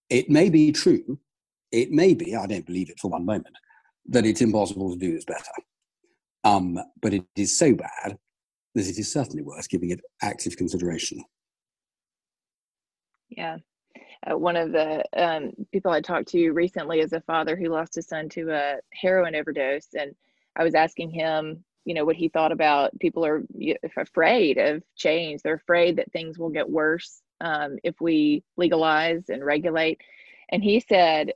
[0.10, 1.20] It may be true,
[1.72, 3.56] it may be, I don't believe it for one moment,
[4.08, 5.52] that it's impossible to do this better.
[6.44, 8.18] Um, but it is so bad
[8.76, 11.24] that it is certainly worth giving it active consideration.
[13.30, 13.58] Yeah.
[14.30, 17.96] Uh, one of the um, people I talked to recently is a father who lost
[17.96, 19.88] his son to a heroin overdose.
[19.98, 20.14] And
[20.56, 23.44] I was asking him, you know, what he thought about people are
[23.98, 25.42] afraid of change.
[25.42, 30.00] They're afraid that things will get worse um, if we legalize and regulate.
[30.50, 31.32] And he said,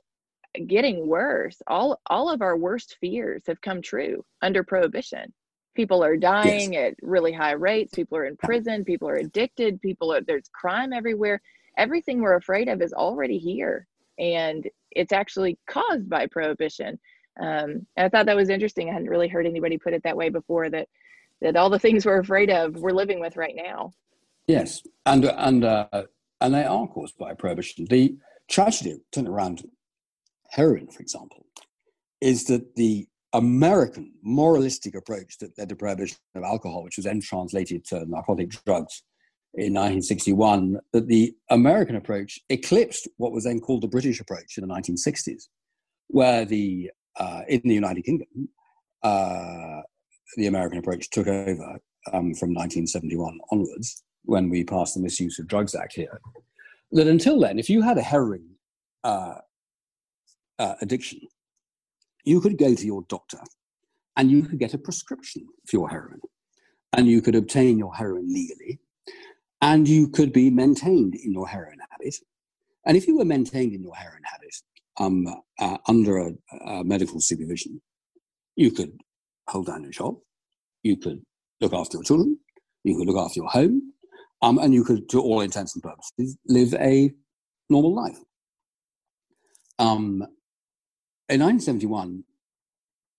[0.66, 1.60] getting worse.
[1.66, 5.32] All all of our worst fears have come true under prohibition.
[5.76, 6.92] People are dying yes.
[6.92, 7.94] at really high rates.
[7.94, 8.84] People are in prison.
[8.84, 9.80] People are addicted.
[9.82, 11.40] People are there's crime everywhere.
[11.76, 13.86] Everything we're afraid of is already here,
[14.18, 16.98] and it's actually caused by prohibition.
[17.38, 18.88] Um, and I thought that was interesting.
[18.88, 20.70] I hadn't really heard anybody put it that way before.
[20.70, 20.88] That
[21.42, 23.92] that all the things we're afraid of, we're living with right now.
[24.46, 26.04] Yes, and and uh,
[26.40, 27.86] and they are caused by prohibition.
[27.90, 28.16] The
[28.48, 29.68] tragedy, turn around,
[30.50, 31.46] heroin, for example,
[32.20, 37.20] is that the American moralistic approach that led to prohibition of alcohol, which was then
[37.20, 39.02] translated to narcotic drugs
[39.54, 44.66] in 1961, that the American approach eclipsed what was then called the British approach in
[44.66, 45.48] the 1960s,
[46.08, 48.48] where the uh, in the United Kingdom,
[49.02, 49.82] uh,
[50.36, 51.78] the American approach took over
[52.12, 56.20] um, from 1971 onwards when we passed the Misuse of Drugs Act here.
[56.92, 58.56] That until then, if you had a heroin
[59.04, 59.36] uh,
[60.58, 61.20] uh, addiction,
[62.26, 63.40] you could go to your doctor
[64.16, 66.20] and you could get a prescription for your heroin,
[66.92, 68.78] and you could obtain your heroin legally,
[69.60, 72.16] and you could be maintained in your heroin habit.
[72.86, 74.54] And if you were maintained in your heroin habit,
[74.98, 75.26] um,
[75.58, 76.32] uh, under a,
[76.64, 77.80] a, medical supervision.
[78.56, 78.98] You could
[79.48, 80.16] hold down your job,
[80.82, 81.22] you could
[81.60, 82.38] look after your children,
[82.84, 83.92] you could look after your home,
[84.42, 87.12] um, and you could, to all intents and purposes, live a
[87.68, 88.18] normal life.
[89.78, 90.26] Um,
[91.28, 92.24] in 1971,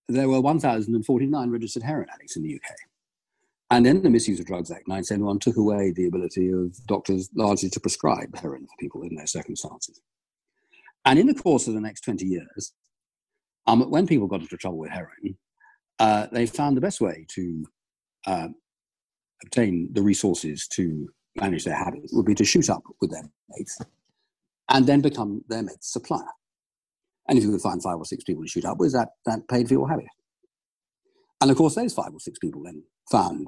[0.08, 2.76] there were 1,049 registered heroin addicts in the UK.
[3.70, 7.70] And then the Misuse of Drugs Act 1971 took away the ability of doctors largely
[7.70, 10.00] to prescribe heroin for people in their circumstances.
[11.04, 12.74] And in the course of the next 20 years,
[13.66, 15.38] um, when people got into trouble with heroin,
[16.00, 17.66] uh, they found the best way to
[18.26, 18.48] uh,
[19.44, 23.80] obtain the resources to manage their habits would be to shoot up with their mates
[24.70, 26.24] and then become their mate's supplier.
[27.28, 29.48] And if you could find five or six people to shoot up with, that, that
[29.50, 30.06] paid for your habit.
[31.42, 33.48] And of course, those five or six people then found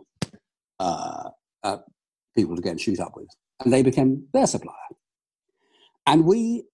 [0.79, 1.29] uh,
[1.63, 1.77] uh,
[2.35, 3.27] people to go and shoot up with,
[3.63, 4.75] and they became their supplier.
[6.05, 6.65] And we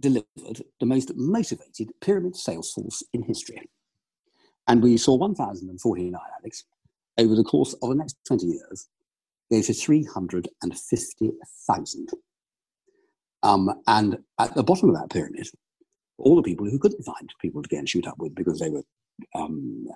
[0.00, 3.68] delivered the most motivated pyramid sales force in history.
[4.68, 6.64] And we saw 1,049 addicts
[7.18, 8.88] over the course of the next 20 years
[9.50, 12.08] go to 350,000.
[13.42, 15.48] Um, and at the bottom of that pyramid,
[16.18, 18.70] all the people who couldn't find people to get and shoot up with because they
[18.70, 18.82] were
[19.34, 19.86] um,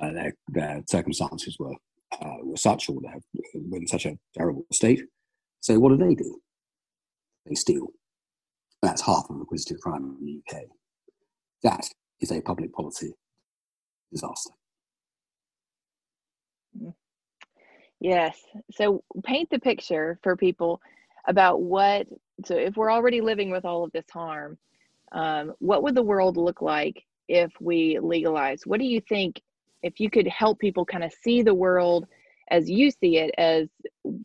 [0.00, 1.74] uh, their, their, circumstances were
[2.20, 5.02] uh, were such or they were in such a terrible state.
[5.60, 6.40] So what do they do?
[7.46, 7.88] They steal.
[8.82, 10.64] That's half of acquisitive crime in the UK.
[11.62, 11.88] That
[12.20, 13.12] is a public policy
[14.12, 14.50] disaster.
[18.00, 18.38] Yes.
[18.72, 20.80] So paint the picture for people
[21.26, 22.06] about what,
[22.44, 24.58] so if we're already living with all of this harm,
[25.12, 28.62] um, what would the world look like if we legalize?
[28.66, 29.40] What do you think,
[29.82, 32.06] if you could help people kind of see the world
[32.48, 33.68] as you see it, as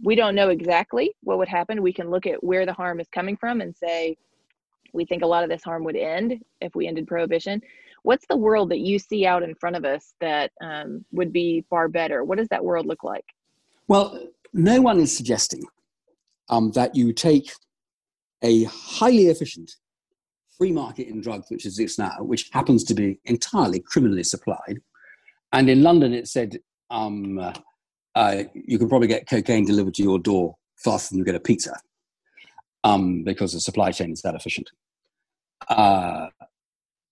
[0.04, 3.08] we don't know exactly what would happen, we can look at where the harm is
[3.12, 4.16] coming from and say,
[4.94, 7.62] we think a lot of this harm would end if we ended prohibition.
[8.04, 11.66] What's the world that you see out in front of us that um, would be
[11.70, 12.24] far better?
[12.24, 13.26] What does that world look like?
[13.88, 15.64] Well, no one is suggesting
[16.50, 17.52] um, that you take
[18.44, 19.76] a highly efficient
[20.58, 24.80] free market in drugs, which exists now, which happens to be entirely criminally supplied.
[25.54, 26.58] And in London, it said
[26.90, 27.54] um, uh,
[28.16, 31.40] uh, you can probably get cocaine delivered to your door faster than you get a
[31.40, 31.76] pizza
[32.84, 34.70] um, because the supply chain is that efficient.
[35.70, 36.28] Uh,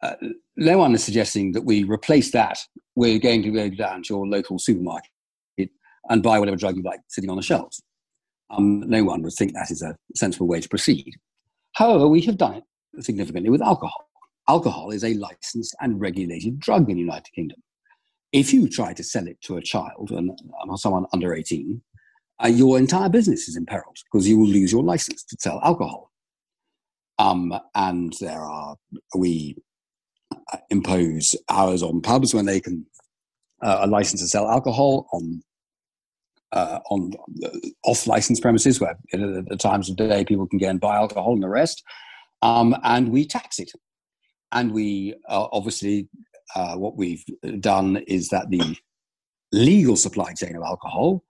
[0.01, 0.13] uh,
[0.55, 2.59] no one is suggesting that we replace that.
[2.95, 5.09] We're going to go down to your local supermarket
[6.09, 7.81] and buy whatever drug you like sitting on the shelves.
[8.49, 11.13] Um, no one would think that is a sensible way to proceed.
[11.73, 12.63] However, we have done it
[12.99, 14.09] significantly with alcohol.
[14.47, 17.61] Alcohol is a licensed and regulated drug in the United Kingdom.
[18.31, 20.31] if you try to sell it to a child and
[20.75, 21.81] someone under 18,
[22.43, 26.11] uh, your entire business is imperiled because you will lose your license to sell alcohol.
[27.17, 28.75] Um, and there are,
[29.15, 29.57] we
[30.31, 32.85] uh, impose hours on pubs when they can,
[33.61, 35.41] uh, a license to sell alcohol on
[36.51, 37.11] uh, on
[37.83, 41.33] off license premises where at the times of day people can go and buy alcohol
[41.33, 41.83] and the rest.
[42.41, 43.71] Um, and we tax it.
[44.51, 46.09] And we uh, obviously
[46.55, 47.23] uh, what we've
[47.59, 48.77] done is that the
[49.51, 51.23] legal supply chain of alcohol,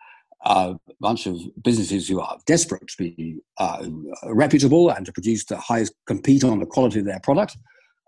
[0.45, 3.85] uh, a bunch of businesses who are desperate to be uh,
[4.25, 7.57] reputable and to produce the highest, compete on the quality of their product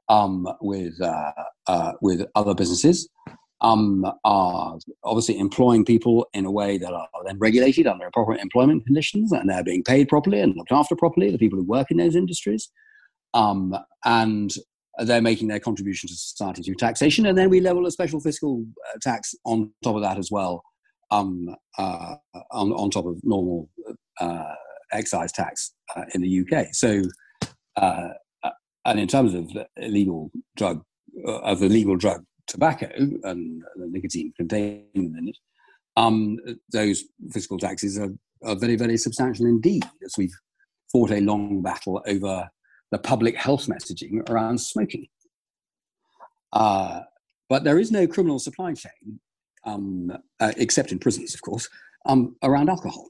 [0.10, 1.32] um, with uh,
[1.68, 3.10] uh, with other businesses,
[3.62, 8.86] um, are obviously employing people in a way that are then regulated under appropriate employment
[8.86, 11.32] conditions and they're being paid properly and looked after properly.
[11.32, 12.70] The people who work in those industries.
[13.34, 14.52] Um, and
[15.00, 18.65] they're making their contribution to society through taxation, and then we level a special fiscal
[18.89, 20.63] uh, tax on top of that as well,
[21.12, 22.15] um, uh,
[22.52, 23.70] on, on top of normal
[24.20, 24.54] uh,
[24.91, 26.67] excise tax uh, in the UK.
[26.74, 27.04] So,
[27.78, 28.10] uh,
[28.44, 28.50] uh,
[28.86, 30.84] and in terms of illegal drug,
[31.26, 35.38] of the drug tobacco and the nicotine contained in it,
[35.98, 36.38] um,
[36.72, 38.12] those fiscal taxes are,
[38.44, 40.34] are very, very substantial indeed, as we've
[40.91, 42.50] fought a long battle over
[42.92, 45.08] the public health messaging around smoking.
[46.54, 47.02] Uh,
[47.50, 49.20] but there is no criminal supply chain,
[49.66, 51.68] um, uh, except in prisons, of course,
[52.06, 53.08] um, around alcohol.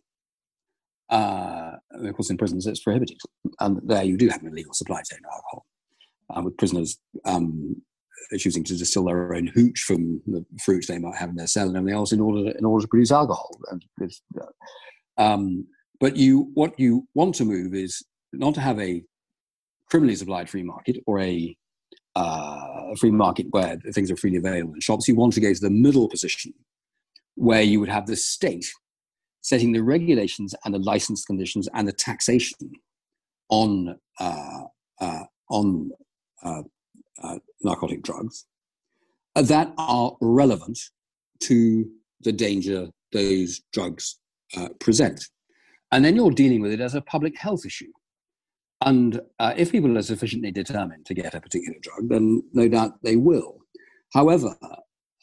[1.09, 3.17] Uh, of course, in prisons it's prohibited,
[3.59, 5.65] and there you do have an illegal supply chain of alcohol,
[6.29, 7.75] uh, with prisoners um,
[8.37, 11.67] choosing to distill their own hooch from the fruit they might have in their cell
[11.67, 13.51] and everything else in order to, in order to produce alcohol.
[14.01, 14.45] Uh,
[15.17, 15.67] um,
[15.99, 19.03] but you, what you want to move is not to have a
[19.91, 21.55] criminally supplied free market or a,
[22.15, 25.07] uh, free market where things are freely available in shops.
[25.07, 26.53] You want to go to the middle position
[27.35, 28.65] where you would have the state
[29.41, 32.71] setting the regulations and the license conditions and the taxation
[33.49, 34.63] on uh,
[34.99, 35.91] uh, on
[36.43, 36.63] uh,
[37.21, 38.45] uh, narcotic drugs
[39.35, 40.77] that are relevant
[41.39, 41.89] to
[42.21, 44.19] the danger those drugs
[44.55, 45.27] uh, present.
[45.91, 47.91] And then you're dealing with it as a public health issue.
[48.81, 53.01] And uh, if people are sufficiently determined to get a particular drug, then no doubt
[53.03, 53.59] they will.
[54.13, 54.55] However,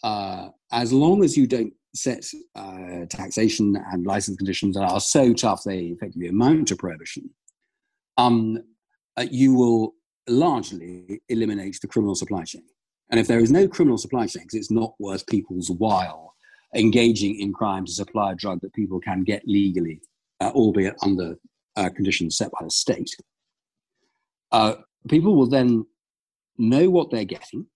[0.04, 5.32] uh, as long as you don't set uh, taxation and license conditions that are so
[5.32, 7.28] tough they effectively amount to prohibition,
[8.16, 8.58] um,
[9.16, 9.94] uh, you will
[10.28, 12.64] largely eliminate the criminal supply chain.
[13.10, 16.34] And if there is no criminal supply chain, because it's not worth people's while
[16.76, 20.00] engaging in crime to supply a drug that people can get legally,
[20.40, 21.36] uh, albeit under
[21.76, 23.10] uh, conditions set by the state,
[24.52, 24.74] uh,
[25.08, 25.84] people will then
[26.56, 27.66] know what they're getting.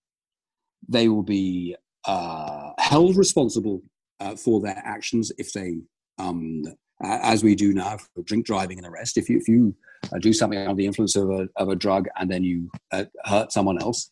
[0.87, 3.81] They will be uh, held responsible
[4.19, 5.77] uh, for their actions if they,
[6.17, 6.63] um,
[7.01, 9.17] as we do now for drink driving and arrest.
[9.17, 9.75] If you, if you
[10.11, 13.05] uh, do something under the influence of a, of a drug and then you uh,
[13.25, 14.11] hurt someone else,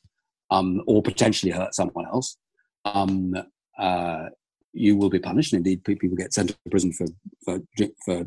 [0.50, 2.38] um, or potentially hurt someone else,
[2.86, 3.34] um,
[3.78, 4.26] uh,
[4.74, 5.54] you will be punished.
[5.54, 7.08] And Indeed, people get sent to prison for
[7.46, 7.60] for
[8.06, 8.26] for,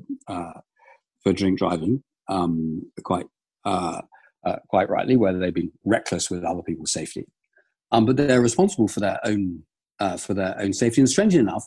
[1.22, 3.26] for drink driving um, quite
[3.64, 4.00] uh,
[4.44, 7.26] uh, quite rightly, whether they've been reckless with other people's safety.
[7.92, 9.62] Um, but they're responsible for their own
[10.00, 11.00] uh, for their own safety.
[11.00, 11.64] And strangely enough,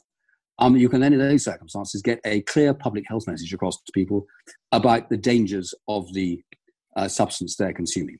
[0.59, 3.91] um, you can then, in those circumstances, get a clear public health message across to
[3.93, 4.25] people
[4.71, 6.41] about the dangers of the
[6.95, 8.17] uh, substance they're consuming.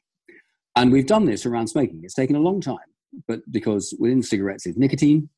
[0.76, 2.02] And we've done this around smoking.
[2.04, 2.78] It's taken a long time,
[3.28, 5.30] but because within cigarettes is nicotine,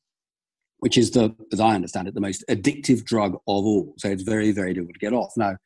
[0.80, 3.94] which is the, as I understand it, the most addictive drug of all.
[3.98, 5.32] So it's very, very difficult to get off.
[5.36, 5.56] Now,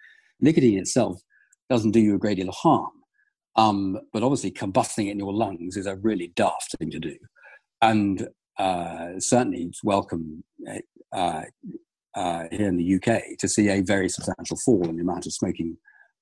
[0.40, 1.20] nicotine itself
[1.68, 2.90] doesn't do you a great deal of harm,
[3.56, 7.16] um, but obviously, combusting it in your lungs is a really daft thing to do.
[7.80, 8.28] And
[8.58, 10.42] uh, certainly, it's welcome
[11.12, 11.42] uh,
[12.14, 15.32] uh, here in the UK to see a very substantial fall in the amount of
[15.32, 15.76] smoking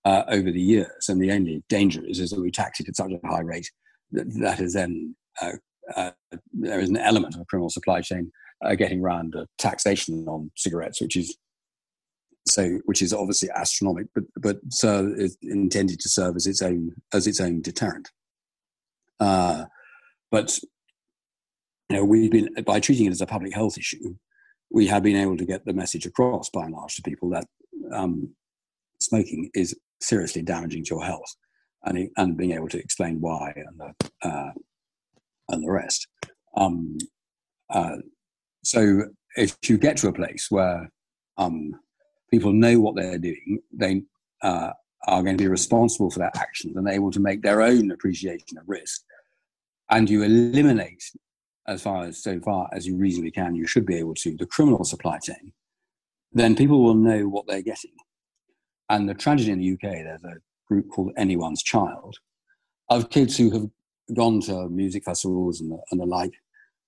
[0.05, 1.09] uh, over the years.
[1.09, 3.71] And the only danger is, is that we tax it at such a high rate
[4.11, 5.53] that, that is then uh,
[5.97, 6.11] uh,
[6.53, 8.31] there is an element of a criminal supply chain
[8.77, 11.37] getting around taxation on cigarettes, which is
[12.47, 16.93] so which is obviously astronomical, but but so is intended to serve as its own
[17.13, 18.11] as its own deterrent.
[19.21, 19.67] Uh,
[20.31, 20.59] but
[21.89, 24.17] you know, we've been by treating it as a public health issue,
[24.73, 27.47] we have been able to get the message across by and large to people that
[27.93, 28.35] um,
[29.01, 31.37] smoking is seriously damaging to your health,
[31.85, 34.53] and and being able to explain why and the uh,
[35.51, 36.09] and the rest.
[36.57, 36.99] Um,
[37.71, 37.97] uh,
[38.65, 39.05] so
[39.37, 40.91] if you get to a place where
[41.37, 41.73] um,
[42.33, 44.03] people know what they're doing, they
[44.43, 44.71] uh,
[45.07, 48.59] are going to be responsible for their actions and able to make their own appreciation
[48.59, 49.03] of risk.
[49.91, 51.05] And you eliminate
[51.69, 54.47] as far as so far as you reasonably can, you should be able to, the
[54.47, 55.53] criminal supply chain,
[56.33, 57.93] then people will know what they're getting.
[58.89, 62.17] And the tragedy in the UK, there's a group called Anyone's Child
[62.89, 63.69] of kids who have
[64.15, 66.33] gone to music festivals and the, and the like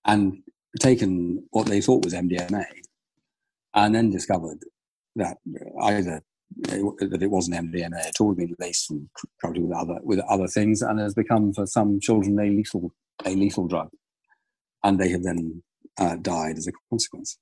[0.07, 0.43] and
[0.81, 2.65] taken what they thought was MDMA
[3.75, 4.59] and then discovered
[5.17, 5.39] that
[5.83, 6.23] either
[6.57, 9.09] that it wasn't MDMA at all, been laced and
[9.43, 12.93] coated with other with other things, and has become for some children a lethal
[13.25, 13.91] a lethal drug,
[14.83, 15.63] and they have then
[15.99, 17.39] uh, died as a consequence,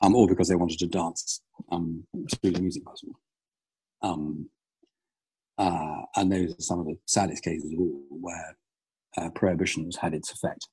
[0.00, 2.04] um, or because they wanted to dance um,
[2.40, 3.20] through the music festival.
[4.02, 4.48] Um,
[5.58, 8.56] uh, and those are some of the saddest cases of all where
[9.16, 10.68] uh, prohibition has had its effect,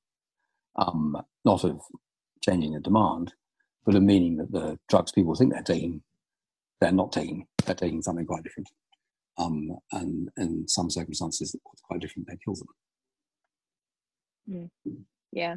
[0.76, 1.80] um, not of
[2.42, 3.34] changing the demand,
[3.86, 6.02] but of meaning that the drugs people think they're taking,
[6.80, 7.48] they're not taking.
[7.66, 8.70] They're taking something quite different.
[9.38, 12.28] Um, and in some circumstances, quite different.
[12.28, 12.68] They kill them.
[14.50, 14.98] Mm.
[15.32, 15.56] Yeah,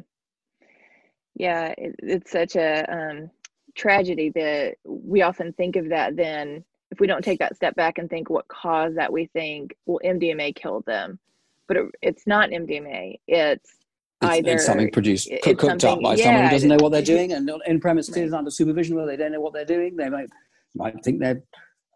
[1.35, 1.73] yeah.
[1.77, 3.29] It, it's such a um,
[3.75, 6.15] tragedy that we often think of that.
[6.15, 9.75] Then, if we don't take that step back and think what caused that, we think,
[9.85, 11.19] well, MDMA killed them,
[11.67, 13.19] but it, it's not MDMA.
[13.27, 13.75] It's
[14.21, 17.01] it's, either it's something produced cooked up by yeah, someone who doesn't know what they're
[17.01, 18.33] doing and in premises right.
[18.33, 19.95] under supervision where they don't know what they're doing.
[19.95, 20.29] They might
[20.75, 21.43] might think they're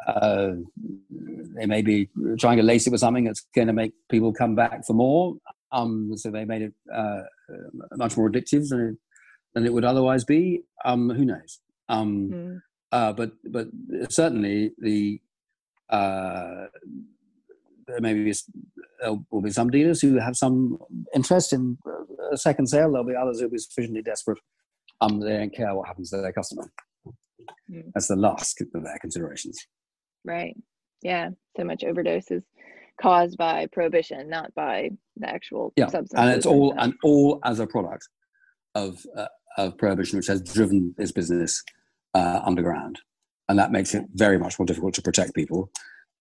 [0.07, 0.51] uh,
[1.55, 2.09] they may be
[2.39, 5.35] trying to lace it with something that's going to make people come back for more.
[5.71, 7.21] Um, so they made it uh,
[7.95, 8.97] much more addictive than it,
[9.53, 10.63] than it would otherwise be.
[10.83, 11.59] Um, who knows?
[11.89, 12.61] Um, mm.
[12.91, 13.67] uh, but but
[14.09, 15.21] certainly the
[17.87, 18.33] uh, there may be
[18.99, 20.77] there will be some dealers who have some
[21.15, 21.77] interest in
[22.31, 22.91] a second sale.
[22.91, 24.39] There'll be others who'll be sufficiently desperate.
[25.01, 26.71] Um, they don't care what happens to their customer.
[27.71, 27.91] Mm.
[27.93, 29.59] That's the last of their considerations.
[30.23, 30.55] Right.
[31.01, 31.29] Yeah.
[31.57, 32.43] So much overdoses
[33.01, 35.87] caused by prohibition, not by the actual yeah.
[35.87, 36.13] substance.
[36.15, 38.07] And it's all and all as a product
[38.75, 39.27] of uh,
[39.57, 41.63] of prohibition, which has driven this business
[42.13, 42.99] uh, underground,
[43.49, 45.71] and that makes it very much more difficult to protect people.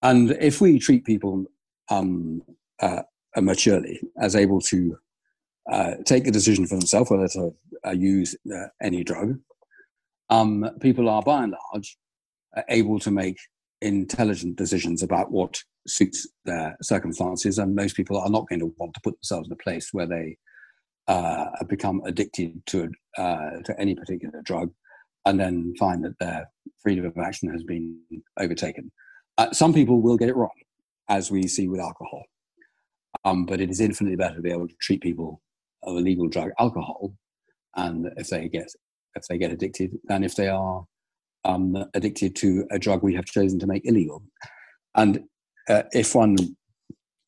[0.02, 1.44] And if we treat people
[1.90, 2.42] um,
[2.80, 3.02] uh,
[3.36, 4.96] maturely as able to
[5.70, 7.54] uh, take a decision for themselves whether to
[7.86, 9.38] uh, use uh, any drug,
[10.30, 11.96] um, people are by and large
[12.56, 13.38] uh, able to make
[13.82, 18.94] intelligent decisions about what suits their circumstances, and most people are not going to want
[18.94, 20.36] to put themselves in a place where they
[21.08, 24.70] uh, become addicted to to any particular drug,
[25.26, 26.48] and then find that their
[26.82, 27.98] freedom of action has been
[28.38, 28.90] overtaken.
[29.52, 30.50] Some people will get it wrong
[31.08, 32.24] as we see with alcohol.
[33.24, 35.42] Um, but it is infinitely better to be able to treat people
[35.82, 37.12] of a legal drug, alcohol,
[37.76, 38.68] and if they get
[39.16, 40.84] if they get addicted, than if they are
[41.44, 44.22] um, addicted to a drug we have chosen to make illegal.
[44.94, 45.24] And
[45.68, 46.36] uh, if one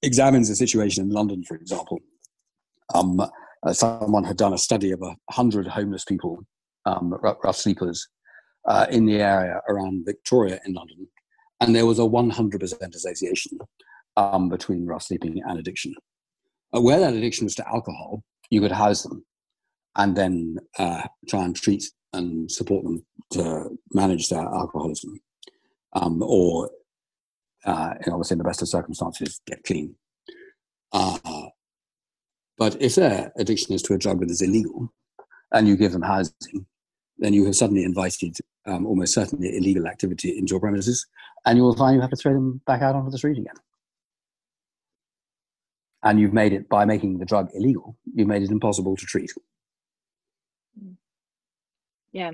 [0.02, 1.98] examines the situation in London, for example,
[2.94, 6.44] um, uh, someone had done a study of a hundred homeless people,
[6.86, 8.08] um, rough sleepers,
[8.68, 11.08] uh, in the area around Victoria in London,
[11.62, 13.58] and there was a 100% association
[14.16, 15.94] um, between rough sleeping and addiction.
[16.74, 19.24] Uh, where that addiction was to alcohol, you could house them
[19.96, 25.20] and then uh, try and treat and support them to manage their alcoholism,
[25.92, 26.68] um, or
[27.64, 29.94] uh, obviously in the best of circumstances, get clean.
[30.92, 31.48] Uh,
[32.58, 34.92] but if their addiction is to a drug that is illegal,
[35.52, 36.66] and you give them housing,
[37.18, 38.36] then you have suddenly invited
[38.66, 41.06] um, almost certainly illegal activity into your premises,
[41.46, 43.54] and you will find you have to throw them back out onto the street again.
[46.04, 49.30] And you've made it by making the drug illegal, you've made it impossible to treat.
[52.12, 52.32] Yeah.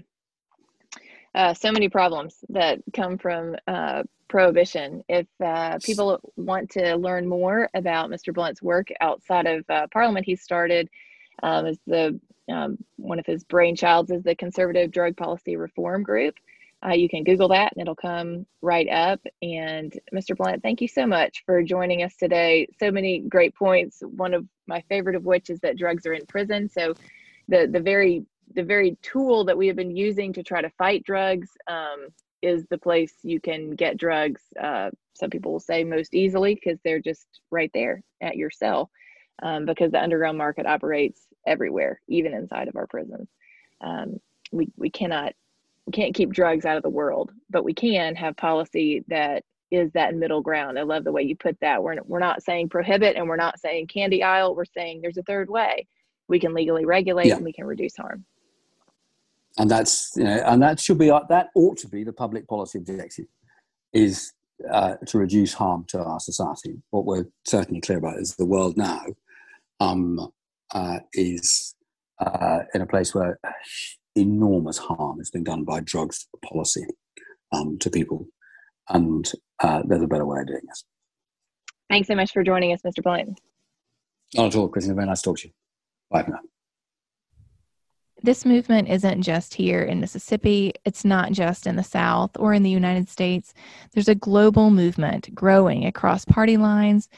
[1.34, 5.02] Uh, so many problems that come from uh, prohibition.
[5.08, 8.32] If uh, people want to learn more about Mr.
[8.32, 10.88] Blunt's work outside of uh, Parliament, he started
[11.42, 12.18] um, as the
[12.50, 16.34] um, one of his brainchilds is the Conservative Drug Policy Reform Group.
[16.84, 19.20] Uh, you can Google that and it'll come right up.
[19.42, 20.36] And Mr.
[20.36, 22.68] Blunt, thank you so much for joining us today.
[22.78, 24.00] So many great points.
[24.02, 26.68] One of my favorite of which is that drugs are in prison.
[26.68, 26.94] So
[27.48, 28.24] the the very
[28.54, 32.08] the very tool that we have been using to try to fight drugs um,
[32.40, 34.42] is the place you can get drugs.
[34.60, 38.90] Uh, some people will say most easily because they're just right there at your cell
[39.42, 43.28] um, because the underground market operates everywhere, even inside of our prisons.
[43.80, 44.18] Um,
[44.52, 45.34] we, we cannot
[45.86, 49.90] we can't keep drugs out of the world, but we can have policy that is
[49.92, 50.78] that middle ground.
[50.78, 51.82] I love the way you put that.
[51.82, 54.54] We're, we're not saying prohibit and we're not saying candy aisle.
[54.54, 55.86] We're saying there's a third way.
[56.28, 57.36] We can legally regulate yeah.
[57.36, 58.24] and we can reduce harm.
[59.56, 62.78] And that's, you know, and that should be, that ought to be the public policy
[62.78, 63.26] objective
[63.94, 64.32] is
[64.70, 66.82] uh, to reduce harm to our society.
[66.90, 69.04] What we're certainly clear about is the world now
[69.80, 70.30] um,
[70.72, 71.74] uh, is
[72.20, 73.38] uh, in a place where
[74.14, 76.86] enormous harm is being done by drugs policy
[77.52, 78.26] um, to people.
[78.88, 80.84] And uh, there's a better way of doing this.
[81.90, 83.02] Thanks so much for joining us, Mr.
[83.02, 83.40] Blunt.
[84.34, 84.94] Not at all, Christina.
[84.94, 85.54] Very nice to talk to you.
[86.10, 86.40] Bye for now.
[88.22, 90.72] This movement isn't just here in Mississippi.
[90.84, 93.54] It's not just in the South or in the United States.
[93.92, 97.08] There's a global movement growing across party lines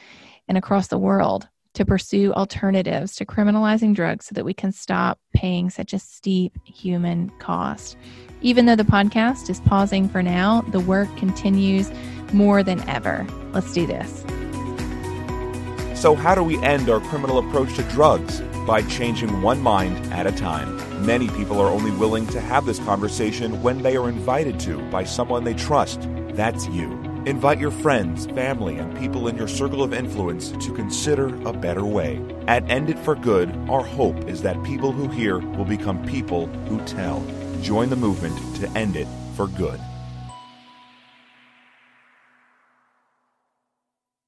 [0.47, 5.19] and across the world to pursue alternatives to criminalizing drugs so that we can stop
[5.33, 7.97] paying such a steep human cost.
[8.41, 11.91] Even though the podcast is pausing for now, the work continues
[12.33, 13.25] more than ever.
[13.53, 14.23] Let's do this.
[15.99, 18.41] So, how do we end our criminal approach to drugs?
[18.65, 20.77] By changing one mind at a time.
[21.05, 25.03] Many people are only willing to have this conversation when they are invited to by
[25.03, 26.07] someone they trust.
[26.33, 27.10] That's you.
[27.27, 31.85] Invite your friends, family, and people in your circle of influence to consider a better
[31.85, 32.19] way.
[32.47, 36.47] At End It for Good, our hope is that people who hear will become people
[36.67, 37.23] who tell.
[37.61, 39.79] Join the movement to end it for good.